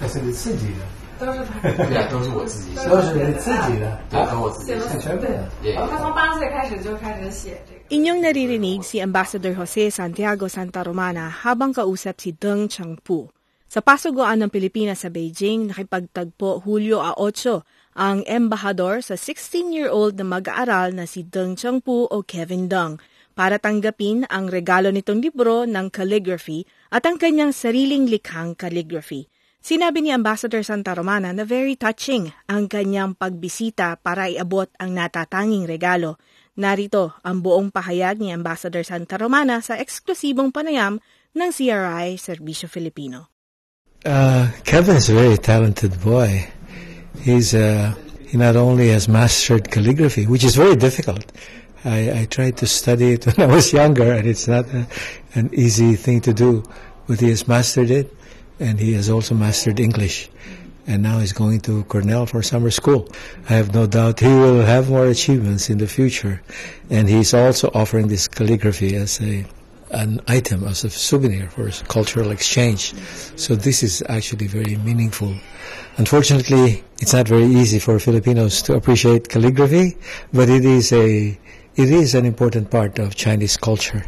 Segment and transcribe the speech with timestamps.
[0.00, 0.82] 那是你自己的。
[1.18, 5.50] 都是对，都是我自己写的，都是你自己的，对，都我自己写的。
[5.58, 7.82] 对，他从八岁开始就开始写这个。
[7.90, 13.26] Inyong naririnig si Ambassador Jose Santiago Santa Romana habang kausap si Deng Changpu.
[13.66, 20.38] Sa pasuguan ng Pilipinas sa Beijing, nakipagtagpo Hulyo a 8 ang embahador sa 16-year-old na
[20.38, 23.02] mag-aaral na si Deng Changpu o Kevin Deng
[23.34, 26.62] para tanggapin ang regalo nitong libro ng calligraphy
[26.94, 29.26] at ang kanyang sariling likhang calligraphy.
[29.58, 35.66] Sinabi ni Ambassador Santa Romana na very touching ang kanyang pagbisita para iabot ang natatanging
[35.66, 36.16] regalo.
[36.58, 40.98] Narito ang buong pahayag ni Ambassador Santa Romana sa eksklusibong panayam
[41.34, 43.30] ng CRI Serbisyo Filipino.
[44.06, 46.46] Uh, Kevin's a very talented boy.
[47.22, 47.94] He's uh,
[48.30, 51.26] he not only has mastered calligraphy, which is very difficult.
[51.84, 54.86] I, I tried to study it when I was younger, and it's not a,
[55.34, 56.62] an easy thing to do.
[57.06, 58.14] But he has mastered it,
[58.60, 60.28] and he has also mastered English.
[60.86, 63.08] And now he's going to Cornell for summer school.
[63.50, 66.40] I have no doubt he will have more achievements in the future.
[66.88, 69.44] And he's also offering this calligraphy as a
[69.90, 72.94] an item, as a souvenir for cultural exchange.
[73.36, 75.34] So this is actually very meaningful.
[75.96, 79.96] Unfortunately, it's not very easy for Filipinos to appreciate calligraphy,
[80.32, 81.38] but it is a
[81.76, 84.04] it is an important part of Chinese culture.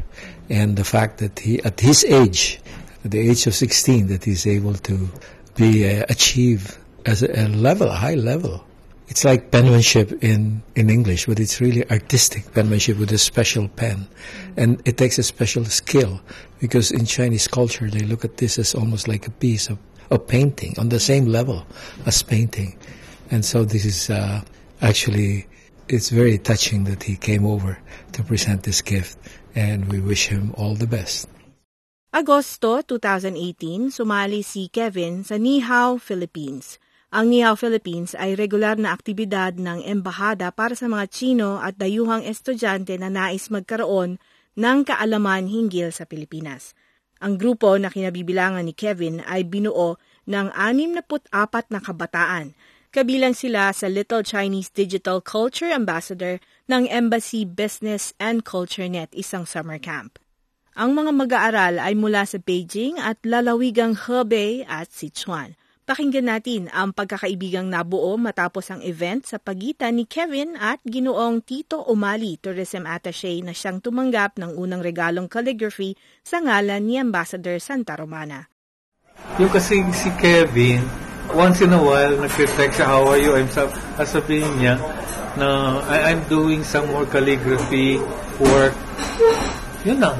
[0.48, 2.60] And the fact that he, at his age,
[3.04, 5.08] at the age of 16, that he's able to
[5.56, 8.64] be uh, achieve as a, a level, a high level.
[9.08, 14.06] It's like penmanship in, in English, but it's really artistic penmanship with a special pen.
[14.56, 16.20] And it takes a special skill
[16.60, 19.78] because in Chinese culture, they look at this as almost like a piece of,
[20.10, 21.66] of painting on the same level
[22.06, 22.78] as painting.
[23.32, 24.42] And so this is uh,
[24.80, 25.46] actually
[25.90, 27.76] it's very touching that he came over
[28.12, 29.18] to present this gift,
[29.56, 31.28] and we wish him all the best.
[32.10, 36.82] Agosto 2018, sumali si Kevin sa Nihao, Philippines.
[37.14, 42.26] Ang Nihao Philippines ay regular na aktibidad ng embahada para sa mga Chino at dayuhang
[42.26, 44.18] estudyante na nais magkaroon
[44.58, 46.74] ng kaalaman hinggil sa Pilipinas.
[47.22, 49.94] Ang grupo na kinabibilangan ni Kevin ay binuo
[50.26, 51.30] ng 64
[51.70, 52.58] na kabataan
[52.90, 59.46] Kabilang sila sa Little Chinese Digital Culture Ambassador ng Embassy Business and Culture Net isang
[59.46, 60.18] summer camp.
[60.78, 65.58] Ang mga mag-aaral ay mula sa Beijing at lalawigang Hebei at Sichuan.
[65.82, 71.82] Pakinggan natin ang pagkakaibigang nabuo matapos ang event sa pagitan ni Kevin at ginoong Tito
[71.90, 77.98] Umali, Tourism Attaché na siyang tumanggap ng unang regalong calligraphy sa ngalan ni Ambassador Santa
[77.98, 78.46] Romana.
[79.42, 80.86] Yung kasi si Kevin,
[81.34, 83.34] once in a while, nag-text siya, how are you?
[83.34, 83.74] I'm sab
[84.06, 84.78] sabihin niya
[85.34, 87.98] na I I'm doing some more calligraphy
[88.38, 88.78] work.
[89.82, 90.14] Yun lang.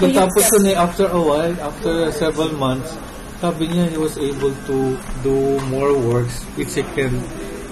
[0.00, 2.98] Tapos yun eh, after a while, after several months,
[3.38, 7.14] sabi niya he was able to do more works which he can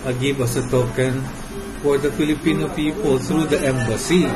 [0.07, 1.19] uh, give as a token
[1.83, 4.29] for the Filipino people through the embassy.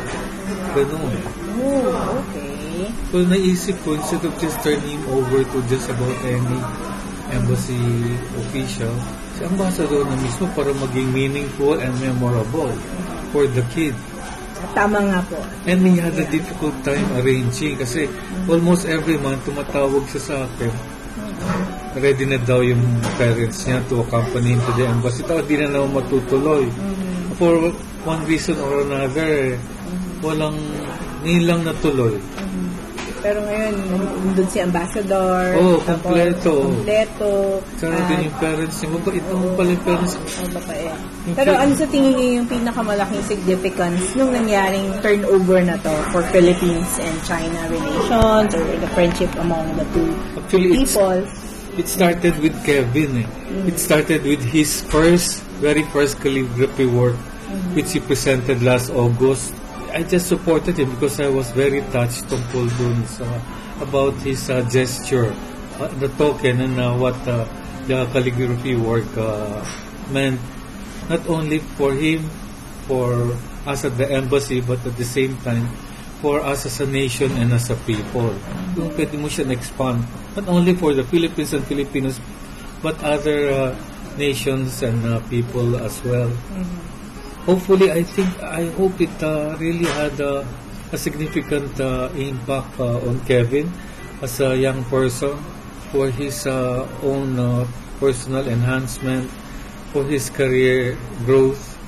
[0.74, 1.14] Ganun.
[1.62, 2.90] Oh, okay.
[3.14, 6.58] So naisip ko, instead of just turning over to just about any
[7.30, 7.78] embassy
[8.42, 8.92] official,
[9.38, 12.70] si ambassador na mismo para maging meaningful and memorable
[13.30, 13.94] for the kid.
[14.72, 15.36] Tama nga po.
[15.68, 18.08] And he had a difficult time arranging kasi
[18.48, 20.72] almost every month tumatawag siya sa akin.
[21.96, 22.80] Ready na daw yung
[23.16, 25.24] parents niya to accompany him to the embassy.
[25.24, 26.68] Tapos di na naman matutuloy.
[27.36, 27.72] For
[28.04, 29.56] one reason or another,
[30.24, 30.56] walang
[31.24, 32.16] ngayon lang natuloy.
[33.26, 35.50] Pero ngayon, nandun si Ambassador.
[35.58, 36.62] Oo, oh, kompleto.
[36.62, 37.58] Kompleto.
[37.74, 38.88] Sana at- din yung parents niya.
[38.94, 40.14] Mabait naman pala yung parents.
[40.14, 40.86] Oh, babae.
[41.34, 46.86] Pero ano sa tingin niyo yung pinakamalaking significance nung nangyaring turnover na to for Philippines
[47.02, 50.06] and China relations or the friendship among the two
[50.38, 51.18] Actually, people?
[51.82, 53.26] it started with Kevin.
[53.26, 53.74] Eh.
[53.74, 57.18] It started with his first, very first calligraphy work,
[57.74, 59.50] which he presented last August.
[59.96, 63.24] I just supported him because I was very touched tungkol dun sa,
[63.80, 65.32] about his uh, gesture,
[65.80, 67.48] uh, the token and uh, what uh,
[67.88, 69.64] the calligraphy work uh,
[70.12, 70.36] meant
[71.08, 72.28] not only for him,
[72.84, 73.32] for
[73.64, 75.64] us at the embassy, but at the same time,
[76.20, 78.36] for us as a nation and as a people.
[78.76, 80.04] Yung pwede mo siya na-expand,
[80.36, 82.20] not only for the Philippines and Filipinos,
[82.84, 83.72] but other uh,
[84.20, 86.28] nations and uh, people as well.
[87.46, 90.42] Hopefully, I think I hope it uh, really had uh,
[90.90, 93.70] a significant uh, impact uh, on Kevin
[94.20, 95.38] as a young person
[95.94, 97.62] for his uh, own uh,
[98.02, 99.30] personal enhancement,
[99.94, 101.78] for his career growth,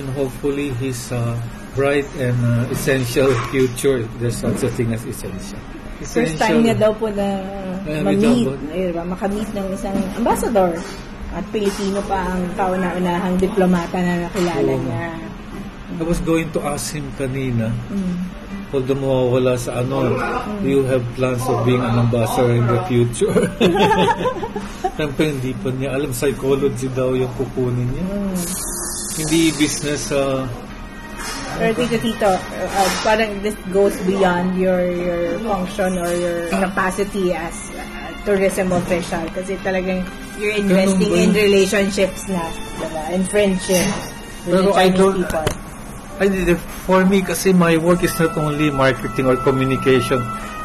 [0.00, 1.36] and hopefully his uh,
[1.76, 4.08] bright and uh, essential future.
[4.18, 5.60] There's such a thing as essential.
[6.00, 7.58] First time niya daw po na
[7.88, 10.76] Eh, ma-meet, eh, makamit ng isang ambassador.
[11.32, 14.80] At Pilipino pa ang kauna-unahang diplomata na nakilala Oo.
[14.80, 15.12] niya.
[15.98, 17.72] I was going to ask him kanina,
[18.70, 20.14] although mawawala sa ano,
[20.62, 23.34] do you have plans of being an ambassador in the future?
[24.96, 28.04] Siyempre, hindi pa niya alam, psychology daw yung kukunin niya.
[29.18, 30.46] Hindi business uh,
[31.58, 37.74] Pero Tito Tito, uh, parang this goes beyond your your function or your capacity as
[37.74, 37.82] uh,
[38.22, 40.06] tourism official kasi talagang
[40.38, 42.46] you're investing in relationships na,
[42.78, 43.02] diba?
[43.12, 43.98] And friendships
[44.46, 45.44] Pero I don't- people.
[46.18, 46.26] I
[46.82, 50.18] for me kasi my work is not only marketing or communication.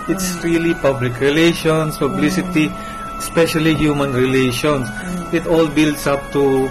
[0.10, 2.74] It's really public relations, publicity,
[3.22, 4.90] especially human relations.
[5.30, 6.68] It all builds up to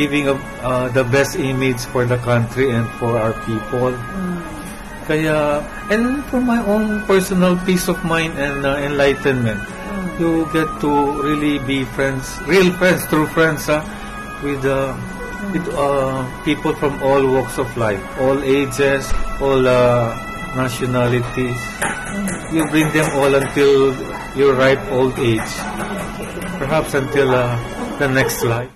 [0.00, 3.92] giving a, uh, the best image for the country and for our people.
[5.04, 5.60] Kaya,
[5.90, 9.60] and for my own personal peace of mind and uh, enlightenment,
[10.18, 10.90] you get to
[11.22, 13.80] really be friends, real friends, true friends, ah,
[14.44, 14.92] with uh,
[15.50, 19.08] with uh, people from all walks of life, all ages,
[19.40, 20.12] all uh,
[20.56, 21.58] nationalities.
[22.52, 23.96] You bring them all until
[24.36, 25.52] your ripe old age,
[26.60, 27.56] perhaps until uh,
[27.96, 28.70] the next life.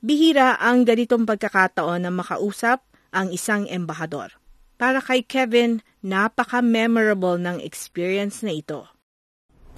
[0.00, 2.80] Bihira ang ganitong pagkakataon na makausap
[3.12, 4.32] ang isang embahador.
[4.80, 8.88] Para kay Kevin, napaka-memorable ng experience na ito.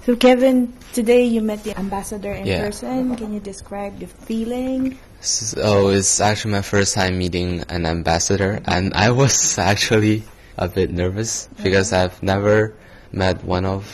[0.04, 2.66] So Kevin, today you met the ambassador in Yeah.
[2.66, 3.14] person.
[3.14, 4.98] Can you describe the feeling?
[5.20, 10.24] So oh, it's actually my first time meeting an ambassador, and I was actually
[10.58, 12.10] a bit nervous because mm-hmm.
[12.10, 12.74] I've never
[13.12, 13.86] met one of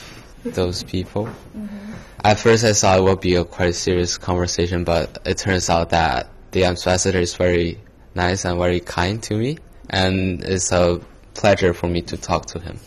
[0.44, 1.28] those people.
[1.28, 1.92] Mm-hmm.
[2.24, 5.90] At first, I thought it would be a quite serious conversation, but it turns out
[5.90, 7.78] that the ambassador is very
[8.14, 9.58] nice and very kind to me,
[9.90, 11.02] and it's a
[11.38, 12.78] pleasure for me to talk to him.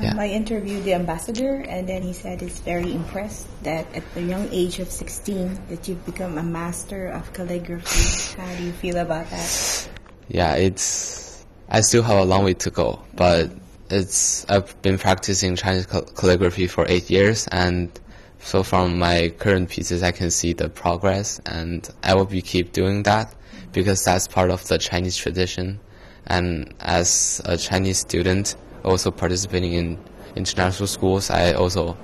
[0.00, 0.12] Yeah.
[0.12, 4.22] Um, I interviewed the ambassador, and then he said he's very impressed that at the
[4.22, 8.40] young age of 16 that you've become a master of calligraphy.
[8.40, 9.88] How do you feel about that?
[10.28, 11.44] Yeah, it's.
[11.68, 13.50] I still have a long way to go, but
[13.90, 14.46] it's.
[14.48, 17.90] I've been practicing Chinese cal- calligraphy for eight years, and
[18.38, 22.72] so from my current pieces, I can see the progress, and I will be keep
[22.72, 23.34] doing that
[23.72, 25.80] because that's part of the Chinese tradition.
[26.26, 29.98] And as a Chinese student, also participating in
[30.34, 31.96] international schools, I also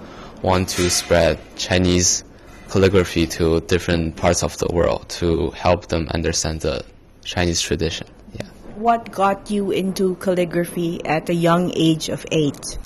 [0.43, 2.25] want to spread Chinese
[2.69, 6.85] calligraphy to different parts of the world to help them understand the
[7.25, 8.07] Chinese tradition.
[8.35, 8.47] Yeah.
[8.77, 12.79] What got you into calligraphy at a young age of eight?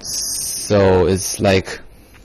[0.00, 1.80] So it's like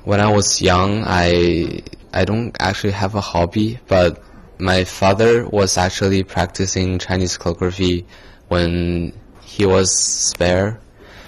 [0.06, 1.82] when I was young, I
[2.14, 4.24] I don't actually have a hobby, but
[4.58, 8.06] my father was actually practicing Chinese calligraphy
[8.48, 10.80] when he was spare.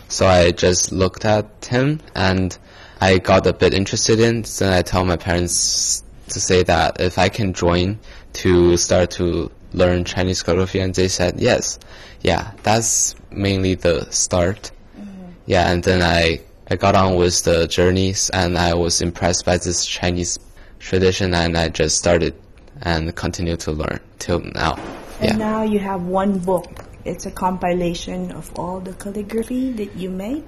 [0.10, 2.58] So I just looked at him and
[3.02, 4.44] I got a bit interested in.
[4.44, 8.00] So I tell my parents to say that if I can join
[8.34, 11.80] to start to learn Chinese calligraphy, and they said yes.
[12.22, 14.72] Yeah, that's mainly the start.
[15.00, 15.32] Mm-hmm.
[15.46, 19.58] Yeah, and then I I got on with the journeys, and I was impressed by
[19.58, 20.40] this Chinese
[20.80, 22.34] tradition, and I just started
[22.82, 24.76] and continued to learn till now.
[25.20, 25.38] And Yeah.
[25.38, 26.68] now you have one book.
[27.08, 30.44] It's a compilation of all the calligraphy that you made.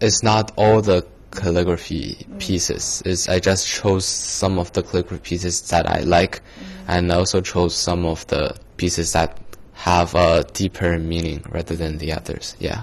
[0.00, 2.38] it's not all the calligraphy mm.
[2.38, 3.02] pieces.
[3.04, 6.42] It's, I just chose some of the calligraphy pieces that I like, mm.
[6.86, 9.38] and I also chose some of the pieces that
[9.72, 12.56] have a deeper meaning rather than the others.
[12.58, 12.82] Yeah.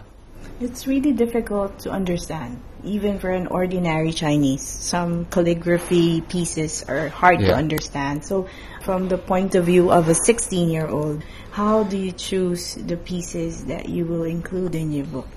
[0.59, 4.61] It's really difficult to understand, even for an ordinary Chinese.
[4.61, 8.25] Some calligraphy pieces are hard to understand.
[8.25, 8.47] So,
[8.83, 12.97] from the point of view of a 16 year old, how do you choose the
[12.97, 15.27] pieces that you will include in your book?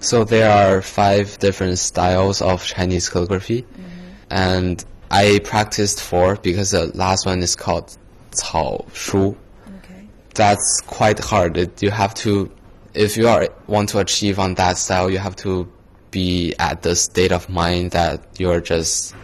[0.00, 3.80] So there are five different styles of Chinese calligraphy, mm-hmm.
[4.30, 7.96] and I practiced four because the last one is called
[8.32, 9.36] 草书.
[9.78, 10.08] Okay.
[10.34, 11.56] that's quite hard.
[11.56, 12.50] It, you have to,
[12.94, 15.70] if you are want to achieve on that style, you have to
[16.10, 19.14] be at the state of mind that you're just.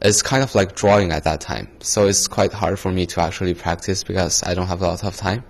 [0.00, 3.20] It's kind of like drawing at that time, so it's quite hard for me to
[3.20, 5.44] actually practice because I don't have a lot of time.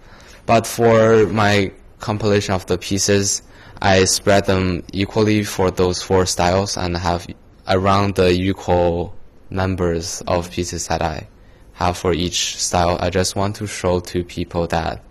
[0.44, 3.42] But for my compilation of the pieces,
[3.80, 7.26] I spread them equally for those four styles and have
[7.66, 9.16] around the equal
[9.48, 11.28] numbers of pieces that I
[11.72, 12.98] have for each style.
[13.00, 15.02] I just want to show to people that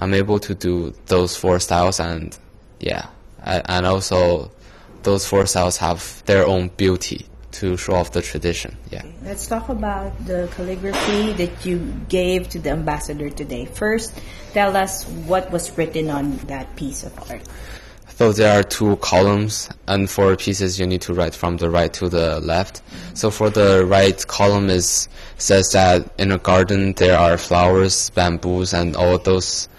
[0.00, 2.36] I'm able to do those four styles and
[2.78, 3.06] yeah,
[3.44, 4.50] and also
[5.02, 8.76] those four styles have their own beauty to show off the tradition.
[8.90, 9.02] Yeah.
[9.22, 11.78] Let's talk about the calligraphy that you
[12.08, 13.66] gave to the ambassador today.
[13.66, 14.18] First,
[14.52, 17.42] tell us what was written on that piece of art.
[18.16, 21.92] So there are two columns, and for pieces you need to write from the right
[21.94, 22.82] to the left.
[23.14, 28.74] So for the right column is says that in a garden there are flowers, bamboos,
[28.74, 29.70] and all those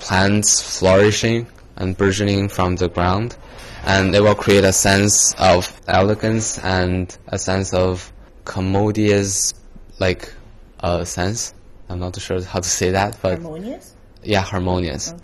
[0.00, 3.36] plants flourishing and burgeoning from the ground,
[3.84, 8.12] and it will create a sense of elegance and a sense of
[8.44, 9.54] commodious,
[9.98, 10.32] like
[10.80, 11.54] a sense.
[11.88, 13.94] I'm not sure how to say that, but Harmonious?
[14.22, 15.12] yeah, harmonious.
[15.12, 15.22] Okay.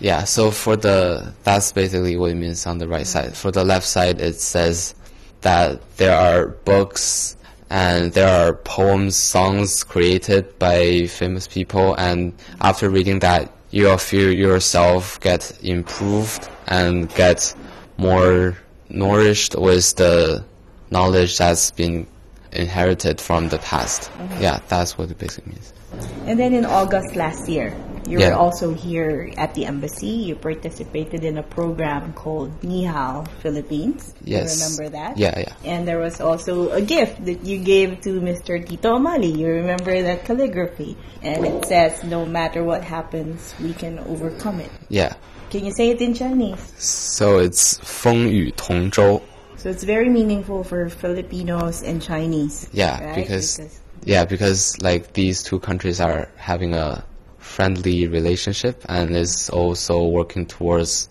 [0.00, 3.36] Yeah, so for the that's basically what it means on the right side.
[3.36, 4.94] For the left side, it says
[5.42, 7.36] that there are books
[7.70, 14.30] and there are poems, songs created by famous people, and after reading that, you'll feel
[14.32, 17.52] yourself get improved and get
[17.96, 18.56] more
[18.88, 20.44] nourished with the
[20.92, 22.06] knowledge that's been
[22.52, 24.12] inherited from the past.
[24.38, 25.72] Yeah, that's what it basically means.
[26.26, 27.74] And then in August last year,
[28.06, 28.30] you yeah.
[28.30, 30.28] were also here at the embassy.
[30.28, 34.14] You participated in a program called Nihao Philippines.
[34.22, 34.58] Yes.
[34.58, 35.16] You remember that?
[35.16, 35.54] Yeah, yeah.
[35.64, 38.64] And there was also a gift that you gave to Mr.
[38.64, 39.36] Tito Umali.
[39.36, 40.96] You remember that calligraphy.
[41.22, 44.70] And it says, no matter what happens, we can overcome it.
[44.88, 45.14] Yeah.
[45.50, 46.60] Can you say it in Chinese?
[46.78, 49.22] So it's 风雨同舟.
[49.56, 52.68] So it's very meaningful for Filipinos and Chinese.
[52.72, 53.14] Yeah, right?
[53.14, 57.04] because, because yeah, because like these two countries are having a
[57.44, 61.08] friendly relationship and is also working towards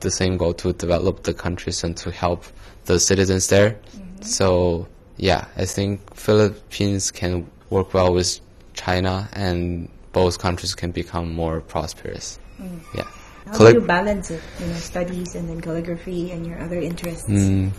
[0.00, 2.44] the same goal to develop the countries and to help
[2.84, 3.70] the citizens there.
[3.70, 4.22] Mm-hmm.
[4.22, 8.40] So yeah, I think Philippines can work well with
[8.74, 12.38] China and both countries can become more prosperous.
[12.60, 12.98] Mm-hmm.
[12.98, 13.04] Yeah.
[13.46, 14.42] How Callig- do you balance it?
[14.60, 17.28] You know, studies and then calligraphy and your other interests.
[17.28, 17.72] Mm.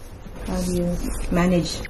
[0.47, 0.97] How do you
[1.31, 1.81] manage?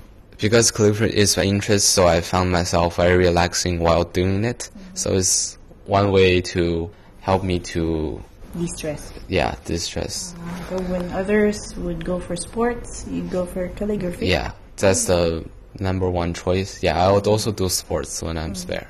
[0.41, 4.69] because calligraphy is my interest, so I found myself very relaxing while doing it.
[4.95, 5.19] So mm-hmm.
[5.19, 5.57] it's
[5.91, 8.23] one way to help me to,
[8.57, 9.11] De-stress.
[9.27, 10.33] yeah, distress.
[10.69, 14.27] So when others would go for sports, you go for calligraphy.
[14.27, 15.43] Yeah, that's the
[15.79, 16.81] number one choice.
[16.81, 18.87] Yeah, I would also do sports when I'm spare.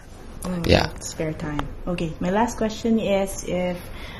[0.65, 0.93] Yeah.
[0.99, 1.67] Spare time.
[1.87, 3.77] Okay, my last question is if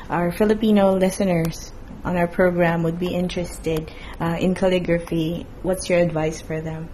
[0.09, 1.71] our Filipino listeners
[2.03, 6.89] on our program would be interested uh, in calligraphy, what's your advice for them?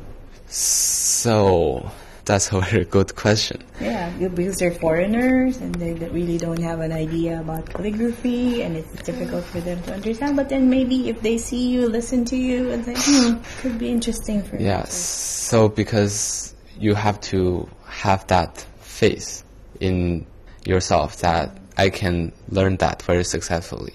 [0.48, 1.90] So
[2.28, 3.64] that's a very good question.
[3.82, 8.92] Yeah, because they're foreigners and they really don't have an idea about calligraphy and it's
[9.04, 10.36] difficult for them to understand.
[10.36, 14.44] But then maybe if they see you, listen to you, and hmm, could be interesting
[14.44, 14.92] for Yeah, them.
[14.92, 19.44] so because you have to have that faith
[19.80, 20.26] in
[20.66, 23.94] yourself that I can learn that very successfully.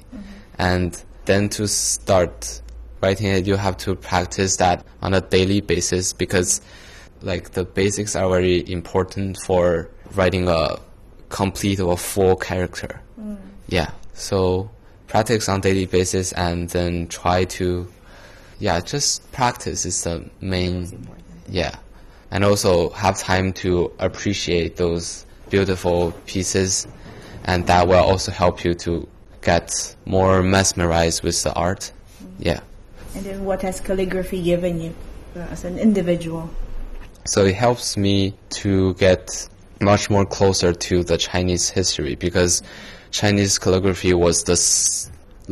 [0.58, 2.60] And then to start
[3.00, 6.60] writing it, you have to practice that on a daily basis because
[7.22, 10.78] like the basics are very important for writing a
[11.28, 13.00] complete or full character.
[13.68, 13.90] Yeah.
[14.14, 14.70] So
[15.06, 17.86] practice on daily basis and then try to
[18.58, 21.08] yeah, just practice is the main
[21.48, 21.76] yeah.
[22.30, 26.86] And also have time to appreciate those beautiful pieces
[27.44, 29.06] and that will also help you to
[29.42, 31.92] get more mesmerized with the art.
[32.38, 32.60] Yeah.
[33.14, 34.94] And then what has calligraphy given you
[35.36, 36.48] uh, as an individual?
[37.24, 39.48] So it helps me to get
[39.80, 42.62] much more closer to the Chinese history because
[43.10, 44.56] Chinese calligraphy was the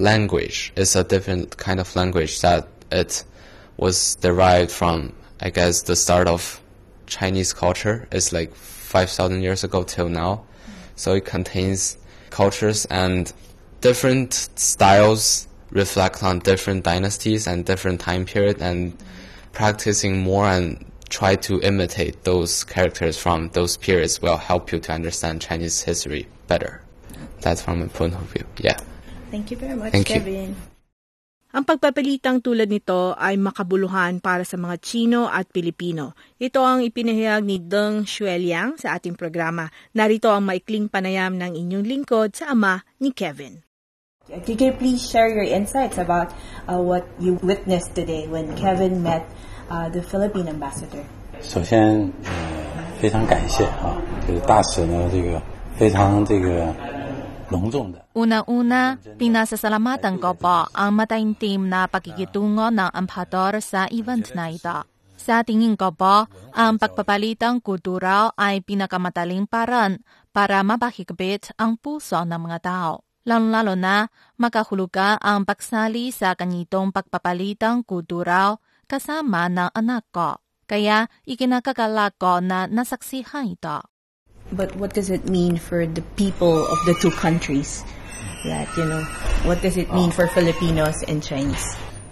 [0.00, 0.73] language.
[0.77, 3.25] It's a different kind of language that it
[3.77, 6.61] was derived from, I guess, the start of
[7.07, 8.09] Chinese culture.
[8.11, 10.45] It's like 5,000 years ago till now.
[10.97, 11.99] So it contains
[12.31, 13.33] cultures and
[13.81, 18.97] different styles reflect on different dynasties and different time period and
[19.53, 24.90] practicing more and try to imitate those characters from those periods will help you to
[24.95, 26.81] understand Chinese history better.
[27.43, 28.47] That's from my point of view.
[28.62, 28.79] Yeah.
[29.31, 30.23] Thank you very much, Thank you.
[30.23, 30.55] Kevin.
[31.50, 36.14] Ang pagpapalitang tulad nito ay makabuluhan para sa mga Chino at Pilipino.
[36.38, 39.67] Ito ang ipinahayag ni Deng Xueliang sa ating programa.
[39.90, 43.67] Narito ang maikling panayam ng inyong lingkod sa ama ni Kevin.
[44.31, 46.31] Can you please share your insights about
[46.71, 49.26] uh, what you witnessed today when Kevin met
[49.70, 51.03] uh, the Philippine ambassador?
[51.41, 52.32] 首先，呃，
[53.01, 55.41] 非常感谢啊，就是大使呢这个
[55.77, 56.74] 非常这个
[57.50, 58.01] 隆重的。
[58.15, 64.88] Una-una, pinasasalamatan ko po ang mataimtim na pakikitungo ng ambasador sa event na ito.
[65.20, 70.00] Sa tingin ko po, ang pagpapalitang kultural ay pinakamataling paraan
[70.32, 73.03] para mapahigpit ang puso ng mga tao.
[73.25, 74.05] Lalo-lalo na
[74.38, 80.38] makahuluga ang pagsali sa kanitong pagpapalitang kultural kasama ng anak ko.
[80.65, 83.86] Kaya ikinakagalak ko na nasaksihan ito.
[84.53, 87.86] But what does it mean for the people of the two countries?
[88.46, 89.01] That, you know,
[89.50, 91.65] what does it mean for Filipinos and Chinese?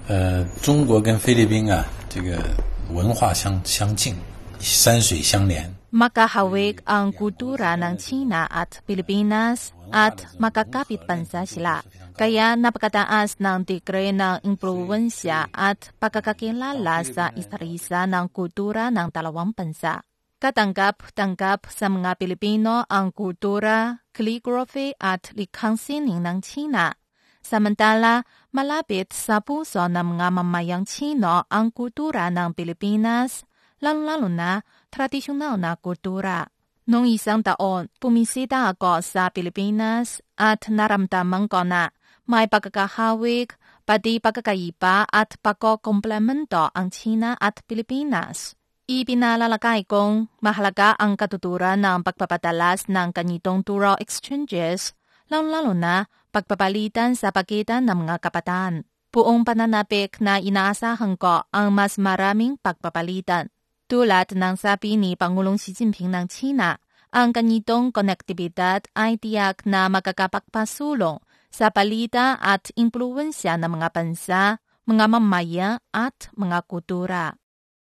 [0.09, 2.41] 呃，中国跟菲律宾啊，这个
[2.89, 4.17] 文化相相近，
[4.59, 5.73] 山水相连。
[5.93, 11.85] Makahawig ang kultura ng China at Pilipinas at makakapit bansa sila.
[12.18, 19.54] Kaya napakataas ng degree ng impluensya at pagkakakilala sa isa't isa ng kultura ng dalawang
[19.54, 20.02] bansa.
[20.42, 26.90] Katanggap-tanggap sa mga Pilipino ang kultura, calligraphy at likhang sining ng China.
[27.38, 33.46] Samantala, malapit sa puso ng mga mamayang Chino ang kultura ng Pilipinas,
[33.78, 36.50] lalo-lalo na tradisyonal na kultura.
[36.90, 41.94] Noong isang taon, pumisita ako sa Pilipinas at naramdaman ko na
[42.28, 43.56] may pagkakahawig,
[43.88, 48.52] pati pagkakaiba at pagkokomplemento ang China at Pilipinas.
[48.84, 54.92] Ipinalalakay kong mahalaga ang katuturan ng pagpapatalas ng kanitong tour exchanges,
[55.32, 58.84] lalo-lalo na pagpapalitan sa pagitan ng mga kabataan.
[59.08, 63.48] Buong pananapik na inaasahan ko ang mas maraming pagpapalitan.
[63.88, 66.76] Tulad ng sabi ni Pangulong Xi Jinping ng China,
[67.08, 75.04] ang kanitong konektibidad ay tiyak na magkakapagpasulong sa palita at impluensya ng mga bansa, mga
[75.10, 77.36] mamaya at mga kultura.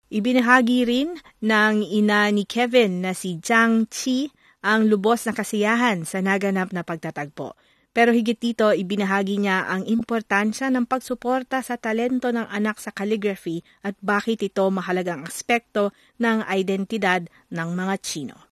[0.08, 4.32] Ibinahagi rin ng ina ni Kevin na si Jiang Chi
[4.64, 7.52] ang lubos na kasiyahan sa naganap na pagtatagpo.
[7.92, 13.60] Pero higit dito, ibinahagi niya ang importansya ng pagsuporta sa talento ng anak sa calligraphy
[13.82, 15.90] at bakit ito mahalagang aspekto
[16.22, 18.47] ng identidad ng mga Chino.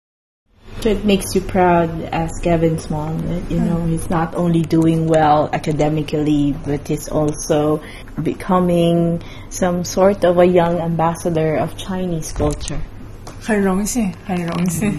[0.81, 5.05] So it makes you proud as Kevin's mom that, you know, he's not only doing
[5.05, 7.83] well academically, but he's also
[8.23, 12.79] becoming some sort of a young ambassador of Chinese culture.
[13.43, 14.91] 很荣幸，很荣幸。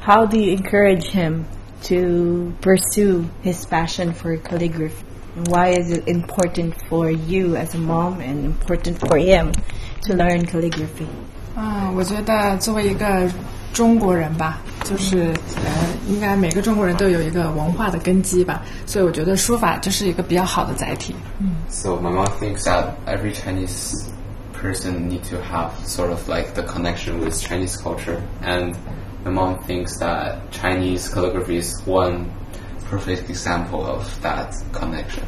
[0.00, 1.44] How do you encourage him
[1.84, 5.04] to pursue his passion for calligraphy?
[5.48, 9.52] Why is it important for you as a mom and important for him
[10.02, 11.06] to learn calligraphy?
[11.54, 13.30] 啊，我觉得作为一个
[13.72, 15.72] 中国人吧，就是呃，
[16.08, 21.14] 应该每个中国人都有一个文化的根基吧，所以我觉得书法就是一个比较好的载体。
[21.68, 24.10] So my mom thinks that every Chinese
[24.52, 28.74] person need to have sort of like the connection with Chinese culture, and
[29.24, 32.26] my mom thinks that Chinese calligraphy is one
[32.90, 35.24] perfect example of that connection.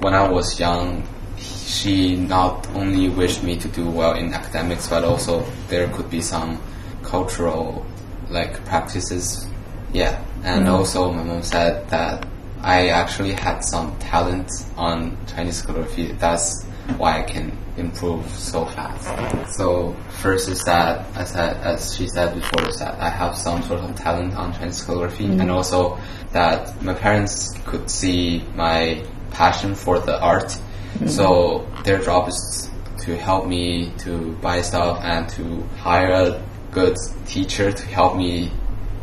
[0.00, 1.02] When I was young,
[1.38, 6.20] she not only wished me to do well in academics, but also there could be
[6.20, 6.58] some
[7.07, 7.85] cultural
[8.29, 9.47] like practices.
[9.93, 12.27] Yeah, and also my mom said that
[12.61, 16.11] I actually had some talent on Chinese calligraphy.
[16.13, 16.65] That's
[16.97, 19.55] why I can improve so fast.
[19.55, 23.61] So first is that, as, I, as she said before, is that I have some
[23.63, 25.41] sort of talent on Chinese calligraphy, mm-hmm.
[25.41, 25.97] and also
[26.33, 30.49] that my parents could see my passion for the art.
[30.49, 31.07] Mm-hmm.
[31.07, 32.69] So their job is
[33.01, 36.41] to help me to buy stuff and to hire
[36.77, 38.51] good teacher to help me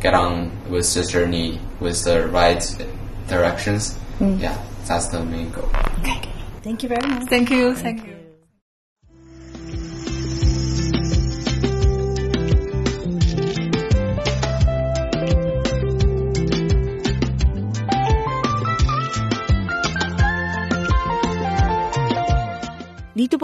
[0.01, 0.37] get on
[0.71, 2.63] with this journey with the right
[3.27, 3.99] directions.
[4.21, 4.41] Mm.
[4.41, 4.57] Yeah,
[4.87, 5.69] that's the main goal.
[6.01, 6.31] Okay.
[6.63, 7.29] Thank you very much.
[7.29, 8.14] Thank you, thank you.